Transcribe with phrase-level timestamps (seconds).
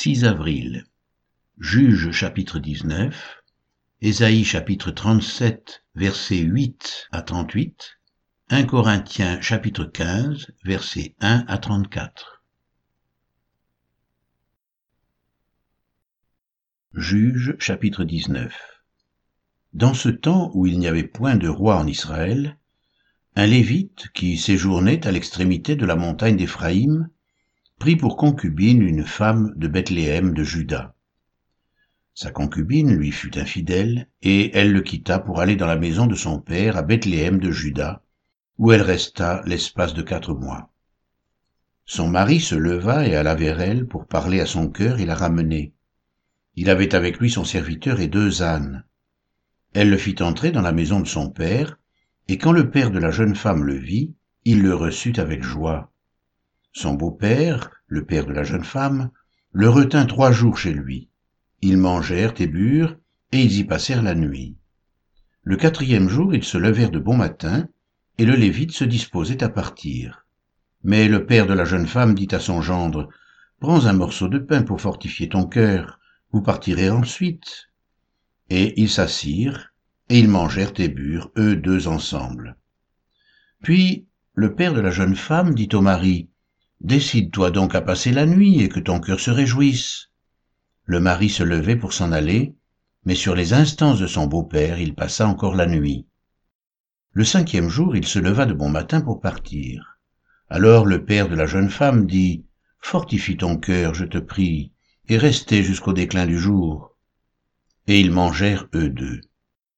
[0.00, 0.84] 6 avril.
[1.58, 3.42] Juge chapitre 19,
[4.00, 7.98] Ésaïe chapitre 37 versets 8 à 38,
[8.48, 12.44] 1 Corinthiens chapitre 15 versets 1 à 34.
[16.92, 18.54] Juge chapitre 19
[19.72, 22.56] Dans ce temps où il n'y avait point de roi en Israël,
[23.34, 27.10] un Lévite qui séjournait à l'extrémité de la montagne d'Éphraïm
[27.78, 30.96] prit pour concubine une femme de Bethléem de Juda.
[32.12, 36.16] Sa concubine lui fut infidèle, et elle le quitta pour aller dans la maison de
[36.16, 38.02] son père à Bethléem de Juda,
[38.58, 40.72] où elle resta l'espace de quatre mois.
[41.84, 45.14] Son mari se leva et alla vers elle pour parler à son cœur et la
[45.14, 45.72] ramener.
[46.56, 48.84] Il avait avec lui son serviteur et deux ânes.
[49.72, 51.78] Elle le fit entrer dans la maison de son père,
[52.26, 54.12] et quand le père de la jeune femme le vit,
[54.44, 55.92] il le reçut avec joie.
[56.80, 59.10] Son beau-père, le père de la jeune femme,
[59.50, 61.08] le retint trois jours chez lui.
[61.60, 62.96] Ils mangèrent et burent,
[63.32, 64.56] et ils y passèrent la nuit.
[65.42, 67.66] Le quatrième jour, ils se levèrent de bon matin,
[68.16, 70.24] et le Lévite se disposait à partir.
[70.84, 73.08] Mais le père de la jeune femme dit à son gendre,
[73.58, 75.98] Prends un morceau de pain pour fortifier ton cœur,
[76.30, 77.70] vous partirez ensuite.
[78.50, 79.74] Et ils s'assirent,
[80.10, 82.56] et ils mangèrent et burent, eux deux ensemble.
[83.64, 86.30] Puis le père de la jeune femme dit au mari,
[86.80, 90.10] Décide-toi donc à passer la nuit et que ton cœur se réjouisse.
[90.84, 92.54] Le mari se levait pour s'en aller,
[93.04, 96.06] mais sur les instances de son beau-père, il passa encore la nuit.
[97.12, 99.98] Le cinquième jour, il se leva de bon matin pour partir.
[100.48, 102.44] Alors le père de la jeune femme dit,
[102.80, 104.72] Fortifie ton cœur, je te prie,
[105.08, 106.96] et restez jusqu'au déclin du jour.
[107.86, 109.20] Et ils mangèrent eux deux.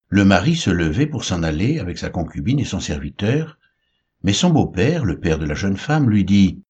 [0.09, 3.59] Le mari se levait pour s'en aller avec sa concubine et son serviteur,
[4.23, 6.63] mais son beau-père, le père de la jeune femme, lui dit,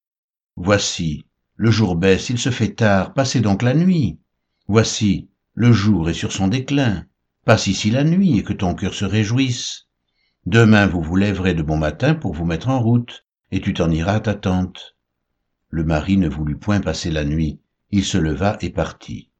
[0.63, 4.19] Voici, le jour baisse, il se fait tard, passez donc la nuit.
[4.67, 7.07] Voici, le jour est sur son déclin,
[7.45, 9.87] passe ici la nuit et que ton cœur se réjouisse.
[10.45, 13.89] Demain vous vous lèverez de bon matin pour vous mettre en route, et tu t'en
[13.89, 14.95] iras à ta tante.
[15.69, 19.31] Le mari ne voulut point passer la nuit, il se leva et partit.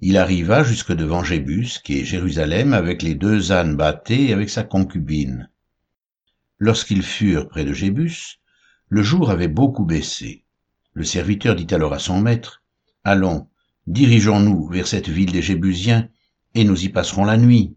[0.00, 4.48] Il arriva jusque devant Jébus, qui est Jérusalem, avec les deux ânes bâtés et avec
[4.48, 5.50] sa concubine.
[6.56, 8.38] Lorsqu'ils furent près de Jébus,
[8.90, 10.44] le jour avait beaucoup baissé.
[10.94, 12.62] Le serviteur dit alors à son maître,
[13.04, 13.48] Allons,
[13.86, 16.08] dirigeons-nous vers cette ville des Jébusiens,
[16.54, 17.76] et nous y passerons la nuit.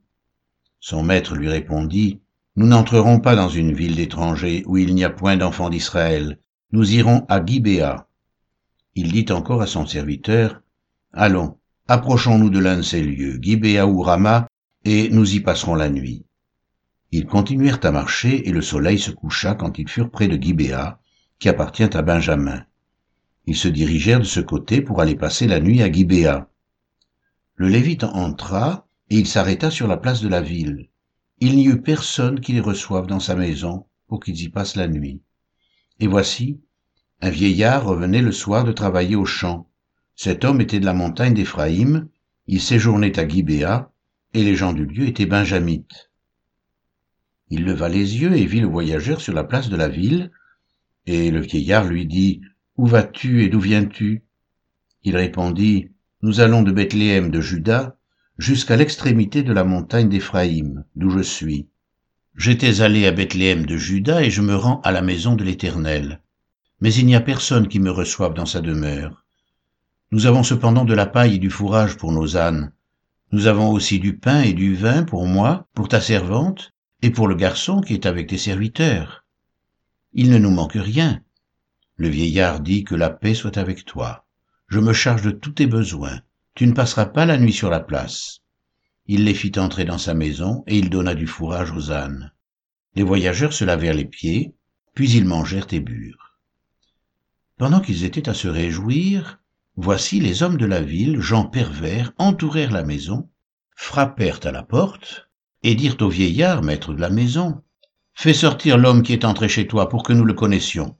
[0.79, 2.21] Son maître lui répondit,
[2.55, 6.39] Nous n'entrerons pas dans une ville d'étrangers où il n'y a point d'enfants d'Israël,
[6.71, 8.07] nous irons à Gibéa.
[8.95, 10.61] Il dit encore à son serviteur,
[11.11, 11.57] Allons,
[11.89, 14.47] approchons-nous de l'un de ces lieux, Gibéa ou Rama,
[14.85, 16.25] et nous y passerons la nuit.
[17.11, 21.00] Ils continuèrent à marcher, et le soleil se coucha quand ils furent près de Gibéa,
[21.41, 22.63] qui appartient à Benjamin.
[23.47, 26.47] Ils se dirigèrent de ce côté pour aller passer la nuit à Gibéa.
[27.55, 30.89] Le Lévite entra, et il s'arrêta sur la place de la ville.
[31.39, 34.87] Il n'y eut personne qui les reçoive dans sa maison pour qu'ils y passent la
[34.87, 35.19] nuit.
[35.99, 36.61] Et voici,
[37.21, 39.67] un vieillard revenait le soir de travailler au champ.
[40.15, 42.07] Cet homme était de la montagne d'Éphraïm,
[42.45, 43.91] il séjournait à Gibéa,
[44.35, 46.11] et les gens du lieu étaient benjamites.
[47.49, 50.31] Il leva les yeux et vit le voyageur sur la place de la ville,
[51.05, 52.41] et le vieillard lui dit,
[52.77, 54.23] Où vas-tu et d'où viens-tu?
[55.03, 55.89] Il répondit,
[56.21, 57.97] Nous allons de Bethléem de Juda
[58.37, 61.67] jusqu'à l'extrémité de la montagne d'Éphraïm, d'où je suis.
[62.35, 66.21] J'étais allé à Bethléem de Juda et je me rends à la maison de l'Éternel.
[66.79, 69.25] Mais il n'y a personne qui me reçoive dans sa demeure.
[70.11, 72.71] Nous avons cependant de la paille et du fourrage pour nos ânes.
[73.31, 77.27] Nous avons aussi du pain et du vin pour moi, pour ta servante, et pour
[77.27, 79.20] le garçon qui est avec tes serviteurs
[80.13, 81.21] il ne nous manque rien.
[81.95, 84.25] Le vieillard dit que la paix soit avec toi.
[84.67, 86.21] Je me charge de tous tes besoins.
[86.55, 88.39] Tu ne passeras pas la nuit sur la place.
[89.07, 92.31] Il les fit entrer dans sa maison, et il donna du fourrage aux ânes.
[92.95, 94.53] Les voyageurs se lavèrent les pieds,
[94.93, 96.37] puis ils mangèrent et burent.
[97.57, 99.39] Pendant qu'ils étaient à se réjouir,
[99.75, 103.29] voici les hommes de la ville, gens pervers, entourèrent la maison,
[103.75, 105.29] frappèrent à la porte,
[105.63, 107.61] et dirent au vieillard, maître de la maison,
[108.21, 110.95] Fais sortir l'homme qui est entré chez toi pour que nous le connaissions.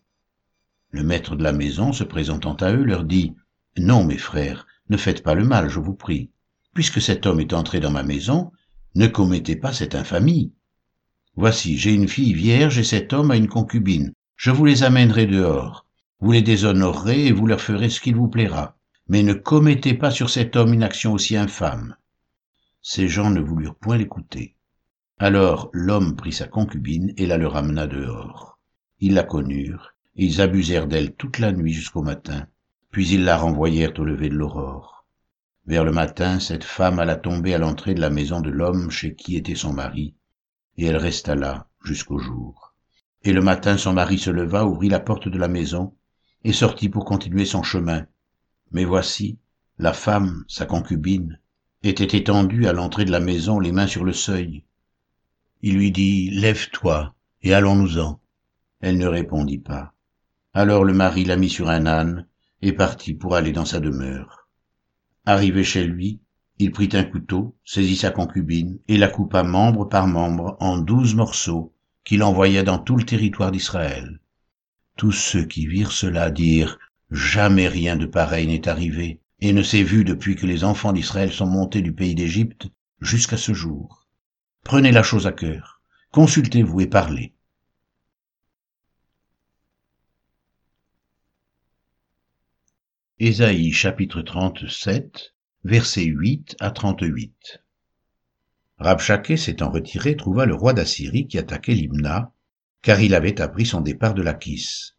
[0.89, 3.35] Le maître de la maison, se présentant à eux, leur dit,
[3.77, 6.31] Non, mes frères, ne faites pas le mal, je vous prie.
[6.73, 8.51] Puisque cet homme est entré dans ma maison,
[8.95, 10.51] ne commettez pas cette infamie.
[11.35, 14.13] Voici, j'ai une fille vierge et cet homme a une concubine.
[14.35, 15.85] Je vous les amènerai dehors.
[16.21, 18.79] Vous les déshonorerez et vous leur ferez ce qu'il vous plaira.
[19.07, 21.95] Mais ne commettez pas sur cet homme une action aussi infâme.
[22.81, 24.55] Ces gens ne voulurent point l'écouter.
[25.23, 28.57] Alors l'homme prit sa concubine et la leur amena dehors.
[28.99, 32.47] Ils la connurent, et ils abusèrent d'elle toute la nuit jusqu'au matin.
[32.89, 35.05] puis ils la renvoyèrent au lever de l'aurore.
[35.67, 39.13] Vers le matin, cette femme alla tomber à l'entrée de la maison de l'homme chez
[39.13, 40.15] qui était son mari,
[40.77, 42.73] et elle resta là jusqu'au jour.
[43.21, 45.93] Et le matin, son mari se leva, ouvrit la porte de la maison,
[46.43, 48.07] et sortit pour continuer son chemin.
[48.71, 49.37] Mais voici,
[49.77, 51.39] la femme, sa concubine,
[51.83, 54.63] était étendue à l'entrée de la maison, les mains sur le seuil.
[55.63, 57.13] Il lui dit, Lève-toi,
[57.43, 58.19] et allons-nous-en.
[58.79, 59.93] Elle ne répondit pas.
[60.53, 62.27] Alors le mari la mit sur un âne,
[62.61, 64.49] et partit pour aller dans sa demeure.
[65.25, 66.19] Arrivé chez lui,
[66.57, 71.15] il prit un couteau, saisit sa concubine, et la coupa membre par membre en douze
[71.15, 71.73] morceaux,
[72.03, 74.19] qu'il envoya dans tout le territoire d'Israël.
[74.97, 76.79] Tous ceux qui virent cela dirent,
[77.11, 81.31] Jamais rien de pareil n'est arrivé, et ne s'est vu depuis que les enfants d'Israël
[81.31, 82.69] sont montés du pays d'Égypte
[82.99, 84.00] jusqu'à ce jour.
[84.63, 85.81] Prenez la chose à cœur,
[86.11, 87.33] consultez-vous et parlez.
[93.19, 97.61] Ésaïe chapitre 37, versets 8 à 38
[98.77, 102.33] Rabshakeh s'étant retiré trouva le roi d'Assyrie qui attaquait Limna,
[102.81, 104.93] car il avait appris son départ de Lachis.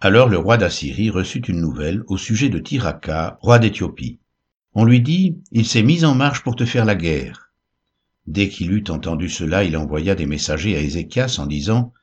[0.00, 4.20] Alors le roi d'Assyrie reçut une nouvelle au sujet de Tiraka, roi d'Éthiopie.
[4.74, 7.47] On lui dit, il s'est mis en marche pour te faire la guerre.
[8.28, 11.94] Dès qu'il eut entendu cela, il envoya des messagers à Ézéchias en disant,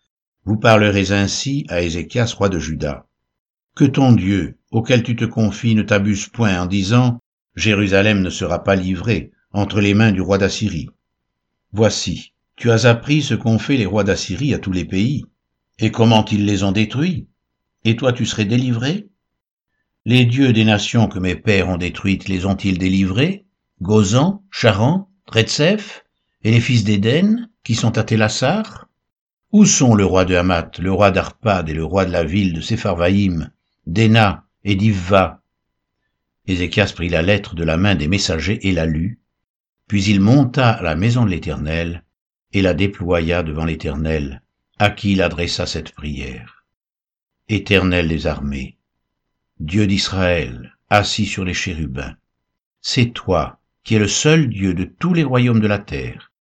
[0.43, 3.05] Vous parlerez ainsi à Ézéchias, roi de Juda.
[3.75, 7.19] Que ton Dieu, auquel tu te confies, ne t'abuse point en disant,
[7.55, 10.89] Jérusalem ne sera pas livrée entre les mains du roi d'Assyrie.
[11.73, 15.25] Voici, tu as appris ce qu'ont fait les rois d'Assyrie à tous les pays,
[15.77, 17.27] et comment ils les ont détruits,
[17.83, 19.09] et toi tu serais délivré?
[20.05, 23.45] Les dieux des nations que mes pères ont détruites les ont-ils délivrés?
[23.79, 26.04] Gozan, Charan, Tretsef,
[26.45, 28.87] et les fils d'Éden, qui sont à Télassar
[29.51, 32.53] Où sont le roi de Hamath, le roi d'Arpad et le roi de la ville
[32.53, 33.49] de Sepharvaïm,
[33.87, 35.41] d'Ena et d'Ivva?
[36.45, 39.17] Ézéchias prit la lettre de la main des messagers et la lut,
[39.87, 42.03] puis il monta à la maison de l'Éternel,
[42.53, 44.43] et la déploya devant l'Éternel,
[44.77, 46.63] à qui il adressa cette prière.
[47.49, 48.77] Éternel des armées,
[49.59, 52.15] Dieu d'Israël, assis sur les chérubins,
[52.81, 56.31] c'est toi qui es le seul Dieu de tous les royaumes de la terre,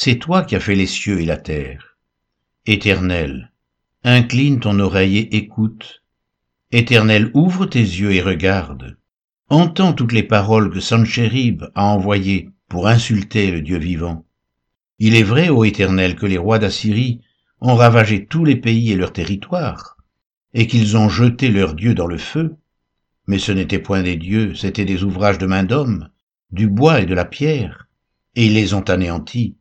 [0.00, 1.96] c'est toi qui as fait les cieux et la terre.
[2.66, 3.50] Éternel,
[4.04, 6.04] incline ton oreille et écoute.
[6.70, 8.96] Éternel, ouvre tes yeux et regarde.
[9.48, 14.24] Entends toutes les paroles que Sanchérib a envoyées pour insulter le Dieu vivant.
[15.00, 17.20] Il est vrai, ô Éternel, que les rois d'Assyrie
[17.60, 19.96] ont ravagé tous les pays et leurs territoires,
[20.54, 22.54] et qu'ils ont jeté leurs dieux dans le feu.
[23.26, 26.08] Mais ce n'étaient point des dieux, c'étaient des ouvrages de main d'homme,
[26.52, 27.88] du bois et de la pierre,
[28.36, 29.56] et ils les ont anéantis.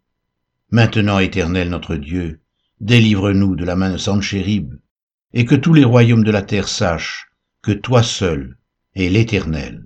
[0.69, 2.41] Maintenant, Éternel notre Dieu,
[2.81, 4.73] délivre-nous de la main de Sanchérib,
[5.33, 7.27] et que tous les royaumes de la terre sachent
[7.61, 8.57] que toi seul
[8.93, 9.85] es l'Éternel.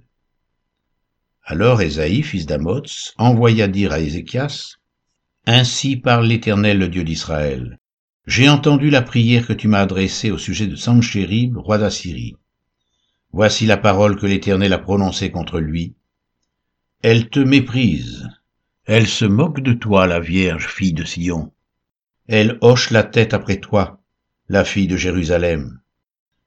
[1.44, 4.78] Alors Ésaïe, fils d'Amoz, envoya dire à Ézéchias,
[5.46, 7.80] Ainsi parle l'Éternel, le Dieu d'Israël.
[8.26, 12.36] J'ai entendu la prière que tu m'as adressée au sujet de Sanchérib, roi d'Assyrie.
[13.34, 15.96] Voici la parole que l'Éternel a prononcée contre lui.
[17.02, 18.28] Elle te méprise.
[18.86, 21.52] Elle se moque de toi, la Vierge, fille de Sion.
[22.28, 24.02] Elle hoche la tête après toi,
[24.50, 25.80] la fille de Jérusalem.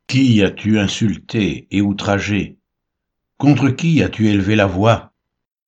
[0.07, 2.59] Qui as-tu insulté et outragé?
[3.39, 5.13] Contre qui as-tu élevé la voix?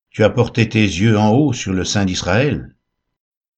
[0.09, 2.75] Tu as porté tes yeux en haut sur le sein d'Israël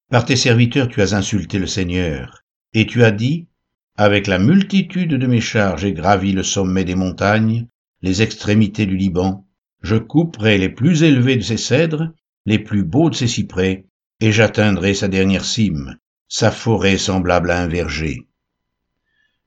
[0.10, 2.44] par tes serviteurs tu as insulté le Seigneur,
[2.74, 3.48] et tu as dit,
[3.96, 7.68] Avec la multitude de mes chars j'ai gravi le sommet des montagnes,
[8.02, 9.46] les extrémités du Liban,
[9.84, 12.12] je couperai les plus élevés de ses cèdres,
[12.46, 13.86] les plus beaux de ses cyprès,
[14.20, 18.28] et j'atteindrai sa dernière cime, sa forêt semblable à un verger.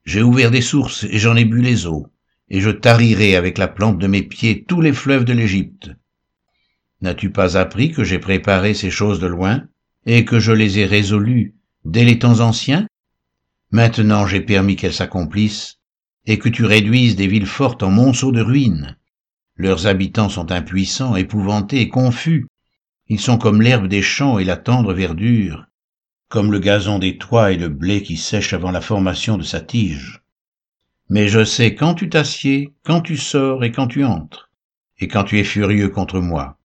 [0.04, 2.08] J'ai ouvert des sources et j'en ai bu les eaux,
[2.48, 5.90] et je tarirai avec la plante de mes pieds tous les fleuves de l'Égypte.
[7.00, 9.64] N'as-tu pas appris que j'ai préparé ces choses de loin,
[10.06, 12.86] et que je les ai résolues dès les temps anciens?
[13.70, 15.78] Maintenant j'ai permis qu'elles s'accomplissent,
[16.26, 18.96] et que tu réduises des villes fortes en monceaux de ruines.
[19.56, 22.46] Leurs habitants sont impuissants, épouvantés confus.
[23.12, 25.66] Ils sont comme l'herbe des champs et la tendre verdure,
[26.30, 29.60] comme le gazon des toits et le blé qui sèche avant la formation de sa
[29.60, 30.22] tige.
[31.10, 34.50] Mais je sais quand tu t'assieds, quand tu sors et quand tu entres,
[34.98, 36.56] et quand tu es furieux contre moi.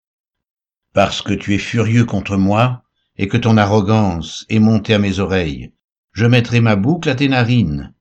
[0.93, 2.85] Parce que tu es furieux contre moi,
[3.17, 5.73] et que ton arrogance est montée à mes oreilles,
[6.13, 7.93] je mettrai ma boucle à tes narines,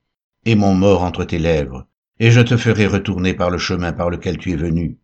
[0.46, 1.88] et mon mort entre tes lèvres,
[2.20, 5.00] et je te ferai retourner par le chemin par lequel tu es venu.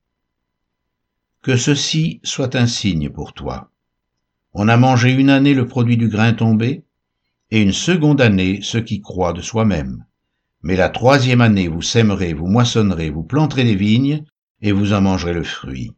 [1.44, 3.72] Que ceci soit un signe pour toi.
[4.54, 6.84] On a mangé une année le produit du grain tombé,
[7.50, 10.06] et une seconde année ce qui croit de soi-même.
[10.62, 14.24] Mais la troisième année, vous sèmerez, vous moissonnerez, vous planterez des vignes,
[14.62, 15.94] et vous en mangerez le fruit.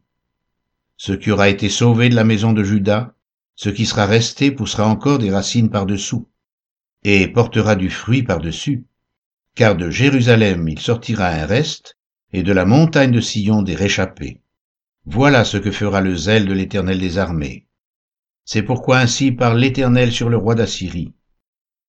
[0.96, 3.12] Ce qui aura été sauvé de la maison de Judas,
[3.54, 6.26] ce qui sera resté poussera encore des racines par-dessous,
[7.02, 8.86] et portera du fruit par-dessus,
[9.54, 11.98] car de Jérusalem il sortira un reste,
[12.32, 14.40] et de la montagne de Sion des réchappés.
[15.06, 17.66] Voilà ce que fera le zèle de l'Éternel des armées.
[18.46, 21.12] C'est pourquoi ainsi parle l'Éternel sur le roi d'Assyrie.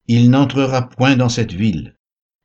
[0.07, 1.95] Il n'entrera point dans cette ville,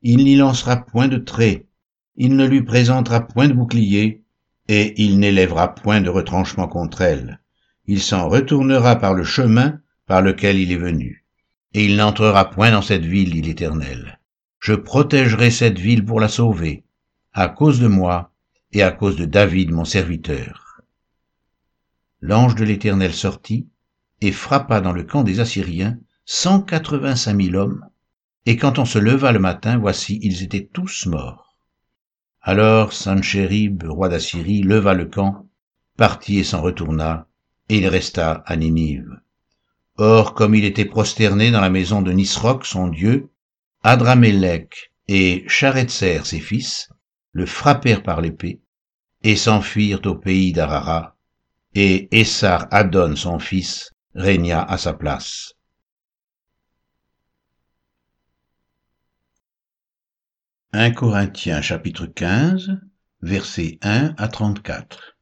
[0.02, 1.66] il n'y lancera point de trait,
[2.14, 4.22] il ne lui présentera point de bouclier,
[4.68, 7.40] et il n'élèvera point de retranchement contre elle.
[7.86, 11.24] Il s'en retournera par le chemin par lequel il est venu.
[11.74, 14.20] Et il n'entrera point dans cette ville, dit l'Éternel.
[14.60, 16.84] Je protégerai cette ville pour la sauver,
[17.32, 18.29] à cause de moi
[18.72, 20.82] et à cause de David mon serviteur.
[22.20, 23.66] L'ange de l'Éternel sortit
[24.20, 27.84] et frappa dans le camp des Assyriens cent quatre-vingt-cinq mille hommes,
[28.46, 31.56] et quand on se leva le matin, voici, ils étaient tous morts.
[32.40, 35.46] Alors Sanchérib, roi d'Assyrie, leva le camp,
[35.96, 37.26] partit et s'en retourna,
[37.68, 39.20] et il resta à Ninive.
[39.96, 43.28] Or, comme il était prosterné dans la maison de Nisroch, son dieu,
[43.82, 46.90] Adramélec et Charetzer, ses fils,
[47.32, 48.60] le frappèrent par l'épée,
[49.22, 51.16] et s'enfuirent au pays d'Arara,
[51.74, 55.54] et Essar Adon, son fils, régna à sa place.
[60.72, 62.78] 1 Corinthiens chapitre 15,
[63.22, 65.18] versets 1 à 34.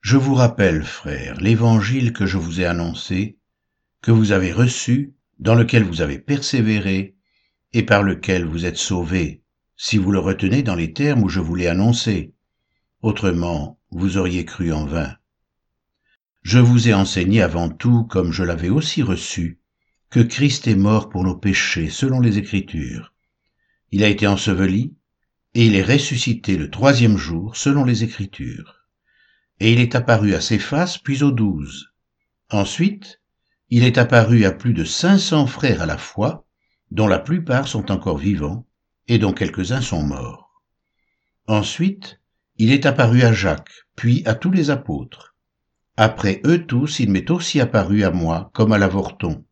[0.00, 3.38] Je vous rappelle, frères, l'évangile que je vous ai annoncé,
[4.00, 7.16] que vous avez reçu, dans lequel vous avez persévéré,
[7.72, 9.42] et par lequel vous êtes sauvés,
[9.82, 12.34] si vous le retenez dans les termes où je vous l'ai annoncé.
[13.00, 15.16] Autrement, vous auriez cru en vain.
[16.42, 19.58] Je vous ai enseigné avant tout, comme je l'avais aussi reçu,
[20.10, 23.14] que Christ est mort pour nos péchés, selon les Écritures
[23.90, 24.94] il a été enseveli,
[25.54, 28.86] et il est ressuscité le troisième jour selon les Écritures.
[29.60, 31.88] Et il est apparu à ses faces, puis aux douze.
[32.50, 33.20] Ensuite,
[33.70, 36.46] il est apparu à plus de cinq cents frères à la fois,
[36.90, 38.66] dont la plupart sont encore vivants,
[39.10, 40.62] et dont quelques-uns sont morts.
[41.48, 42.20] Ensuite,
[42.58, 45.34] il est apparu à Jacques, puis à tous les apôtres.
[45.96, 49.44] Après eux tous, il m'est aussi apparu à moi comme à l'avorton,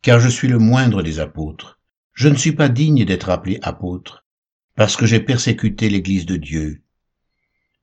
[0.00, 1.78] car je suis le moindre des apôtres,
[2.14, 4.24] je ne suis pas digne d'être appelé apôtre,
[4.74, 6.82] parce que j'ai persécuté l'Église de Dieu.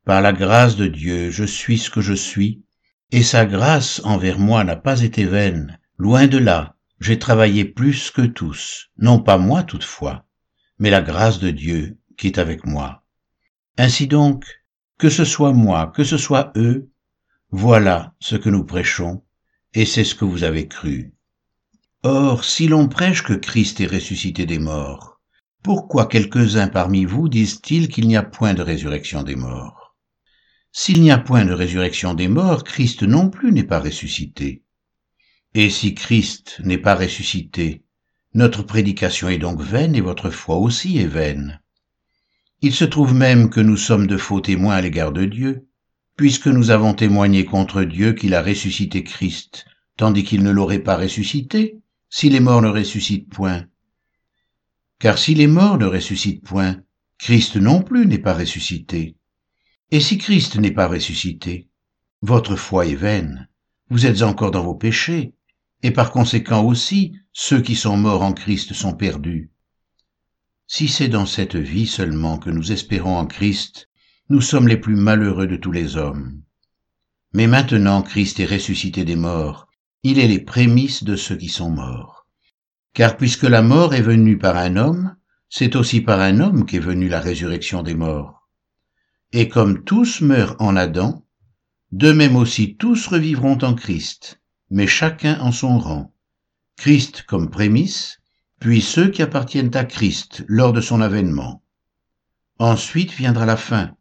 [0.05, 2.63] Par la grâce de Dieu, je suis ce que je suis,
[3.11, 5.79] et sa grâce envers moi n'a pas été vaine.
[5.99, 10.25] Loin de là, j'ai travaillé plus que tous, non pas moi toutefois,
[10.81, 13.05] mais la grâce de Dieu qui est avec moi.
[13.77, 14.45] Ainsi donc,
[14.97, 16.89] que ce soit moi, que ce soit eux,
[17.51, 19.23] voilà ce que nous prêchons,
[19.75, 21.13] et c'est ce que vous avez cru.
[22.01, 25.21] Or, si l'on prêche que Christ est ressuscité des morts,
[25.61, 29.95] pourquoi quelques-uns parmi vous disent-ils qu'il n'y a point de résurrection des morts?
[30.71, 34.63] S'il n'y a point de résurrection des morts, Christ non plus n'est pas ressuscité.
[35.53, 37.83] Et si Christ n'est pas ressuscité,
[38.33, 41.59] notre prédication est donc vaine et votre foi aussi est vaine.
[42.61, 45.67] Il se trouve même que nous sommes de faux témoins à l'égard de Dieu,
[46.15, 49.65] puisque nous avons témoigné contre Dieu qu'il a ressuscité Christ,
[49.97, 53.65] tandis qu'il ne l'aurait pas ressuscité si les morts ne ressuscitent point.
[54.99, 56.81] Car si les morts ne ressuscitent point,
[57.17, 59.15] Christ non plus n'est pas ressuscité.
[59.89, 61.67] Et si Christ n'est pas ressuscité,
[62.21, 63.49] votre foi est vaine,
[63.89, 65.33] vous êtes encore dans vos péchés,
[65.83, 69.51] et par conséquent aussi ceux qui sont morts en Christ sont perdus.
[70.67, 73.89] Si c'est dans cette vie seulement que nous espérons en Christ,
[74.29, 76.41] nous sommes les plus malheureux de tous les hommes.
[77.33, 79.67] Mais maintenant Christ est ressuscité des morts,
[80.03, 82.25] il est les prémices de ceux qui sont morts.
[82.93, 85.15] Car puisque la mort est venue par un homme,
[85.49, 88.49] c'est aussi par un homme qu'est venue la résurrection des morts.
[89.33, 91.25] Et comme tous meurent en Adam,
[91.91, 94.40] de même aussi tous revivront en Christ,
[94.71, 96.13] mais chacun en son rang.
[96.77, 98.19] Christ comme prémisse,
[98.59, 101.61] puis ceux qui appartiennent à Christ lors de son avènement.
[102.57, 103.95] Ensuite viendra la fin,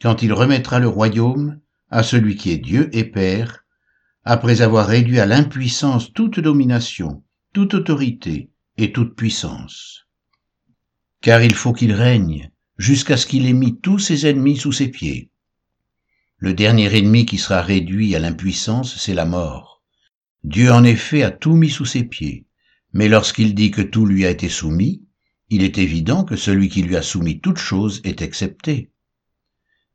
[0.00, 1.60] quand il remettra le royaume
[1.90, 3.64] à celui qui est Dieu et Père,
[4.24, 10.06] après avoir réduit à l'impuissance toute domination, toute autorité et toute puissance.
[11.20, 14.88] Car il faut qu'il règne jusqu'à ce qu'il ait mis tous ses ennemis sous ses
[14.88, 15.30] pieds.
[16.38, 19.81] Le dernier ennemi qui sera réduit à l'impuissance, c'est la mort.
[20.44, 22.46] Dieu en effet a tout mis sous ses pieds,
[22.92, 25.02] mais lorsqu'il dit que tout lui a été soumis,
[25.50, 28.90] il est évident que celui qui lui a soumis toutes choses est excepté.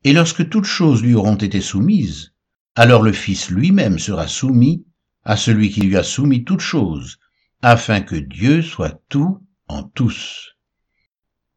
[0.04, 2.34] Et lorsque toutes choses lui auront été soumises,
[2.76, 4.86] alors le Fils lui-même sera soumis
[5.26, 7.20] à celui qui lui a soumis toutes choses,
[7.62, 10.56] afin que Dieu soit tout en tous.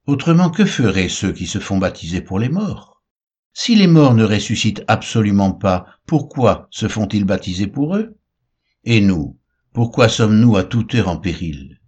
[0.07, 3.05] Autrement, que feraient ceux qui se font baptiser pour les morts?
[3.53, 8.17] Si les morts ne ressuscitent absolument pas, pourquoi se font-ils baptiser pour eux?
[8.85, 9.39] Et nous,
[9.75, 11.81] pourquoi sommes-nous à toute heure en péril?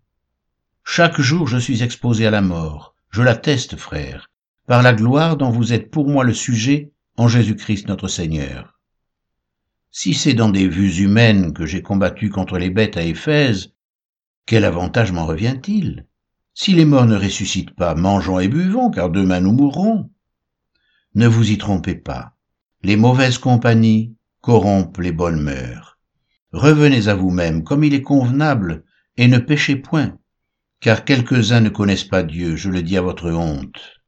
[0.85, 4.31] Chaque jour je suis exposé à la mort, je l'atteste, frère,
[4.67, 8.79] par la gloire dont vous êtes pour moi le sujet en Jésus-Christ notre Seigneur.
[9.91, 13.73] Si c'est dans des vues humaines que j'ai combattu contre les bêtes à Éphèse,
[14.45, 16.07] quel avantage m'en revient-il?
[16.53, 20.11] Si les morts ne ressuscitent pas, mangeons et buvons, car demain nous mourrons.
[21.15, 22.35] Ne vous y trompez pas.
[22.83, 25.92] Les mauvaises compagnies corrompent les bonnes mœurs.
[26.53, 28.85] Revenez à vous-même comme il est convenable,
[29.17, 30.19] et ne péchez point,
[30.81, 34.02] car quelques-uns ne connaissent pas Dieu, je le dis à votre honte.